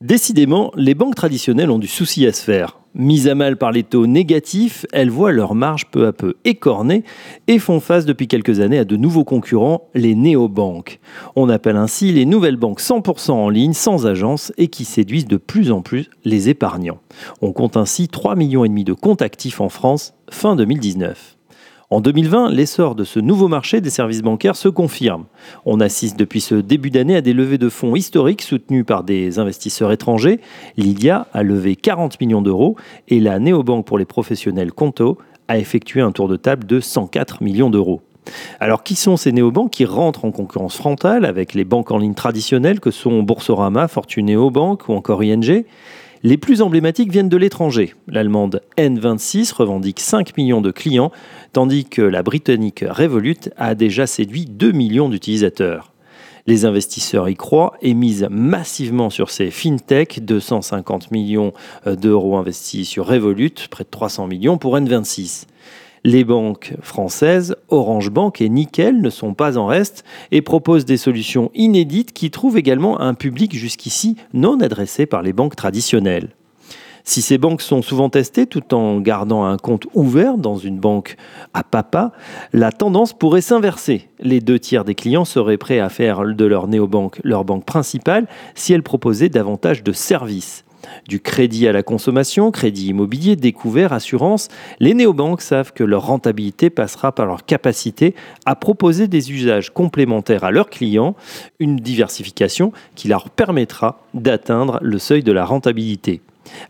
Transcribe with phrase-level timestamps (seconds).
[0.00, 2.78] Décidément, les banques traditionnelles ont du souci à se faire.
[2.94, 7.02] Mises à mal par les taux négatifs, elles voient leur marge peu à peu écornée
[7.48, 11.00] et font face depuis quelques années à de nouveaux concurrents, les néobanques.
[11.34, 15.36] On appelle ainsi les nouvelles banques 100% en ligne, sans agence et qui séduisent de
[15.36, 17.00] plus en plus les épargnants.
[17.42, 21.37] On compte ainsi 3,5 millions de comptes actifs en France fin 2019.
[21.90, 25.24] En 2020, l'essor de ce nouveau marché des services bancaires se confirme.
[25.64, 29.38] On assiste depuis ce début d'année à des levées de fonds historiques soutenues par des
[29.38, 30.40] investisseurs étrangers.
[30.76, 32.76] Lydia a levé 40 millions d'euros
[33.08, 35.16] et la néobanque pour les professionnels Conto
[35.48, 38.02] a effectué un tour de table de 104 millions d'euros.
[38.60, 42.12] Alors, qui sont ces néobanques qui rentrent en concurrence frontale avec les banques en ligne
[42.12, 45.64] traditionnelles que sont Boursorama, Fortuneo Bank ou encore ING
[46.22, 47.94] les plus emblématiques viennent de l'étranger.
[48.06, 51.12] L'allemande N26 revendique 5 millions de clients,
[51.52, 55.92] tandis que la britannique Revolut a déjà séduit 2 millions d'utilisateurs.
[56.46, 61.52] Les investisseurs y croient et misent massivement sur ces fintech, 250 millions
[61.86, 65.44] d'euros investis sur Revolut, près de 300 millions pour N26.
[66.04, 70.96] Les banques françaises, Orange Bank et Nickel, ne sont pas en reste et proposent des
[70.96, 76.30] solutions inédites qui trouvent également un public jusqu'ici non adressé par les banques traditionnelles.
[77.08, 81.16] Si ces banques sont souvent testées tout en gardant un compte ouvert dans une banque
[81.54, 82.12] à papa,
[82.52, 84.10] la tendance pourrait s'inverser.
[84.20, 88.26] Les deux tiers des clients seraient prêts à faire de leur néobanque leur banque principale
[88.54, 90.66] si elle proposait davantage de services.
[91.06, 94.48] Du crédit à la consommation, crédit immobilier, découvert, assurance,
[94.80, 98.14] les néobanques savent que leur rentabilité passera par leur capacité
[98.46, 101.16] à proposer des usages complémentaires à leurs clients,
[101.58, 106.20] une diversification qui leur permettra d'atteindre le seuil de la rentabilité.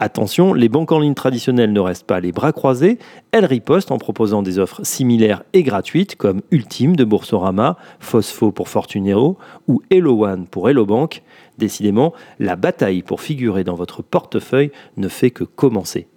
[0.00, 2.98] Attention, les banques en ligne traditionnelles ne restent pas les bras croisés,
[3.32, 8.68] elles ripostent en proposant des offres similaires et gratuites comme Ultime de Boursorama, Phospho pour
[8.68, 11.22] Fortunero ou Hello One pour Hello Bank.
[11.58, 16.08] Décidément, la bataille pour figurer dans votre portefeuille ne fait que commencer.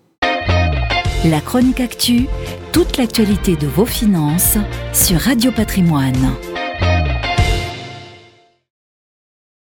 [1.25, 2.27] La chronique actu,
[2.71, 4.57] toute l'actualité de vos finances
[4.93, 6.35] sur Radio Patrimoine.